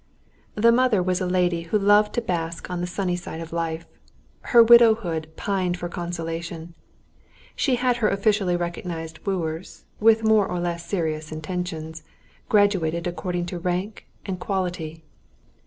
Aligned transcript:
The 0.55 0.71
mother 0.71 1.03
was 1.03 1.21
a 1.21 1.27
lady 1.27 1.61
who 1.61 1.77
loved 1.77 2.15
to 2.15 2.21
bask 2.21 2.71
on 2.71 2.81
the 2.81 2.87
sunny 2.87 3.15
side 3.15 3.39
of 3.39 3.53
life; 3.53 3.85
her 4.49 4.63
widowhood 4.63 5.27
pined 5.35 5.77
for 5.77 5.89
consolation. 5.89 6.73
She 7.55 7.75
had 7.75 7.97
her 7.97 8.09
officially 8.09 8.55
recognised 8.55 9.23
wooers, 9.27 9.85
with 9.99 10.23
more 10.23 10.47
or 10.47 10.59
less 10.59 10.87
serious 10.87 11.31
intentions, 11.31 12.01
graduated 12.49 13.05
according 13.05 13.45
to 13.45 13.59
rank 13.59 14.07
and 14.25 14.39
quality. 14.39 15.03